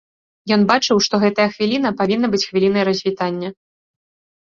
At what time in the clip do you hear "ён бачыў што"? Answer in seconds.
0.55-1.15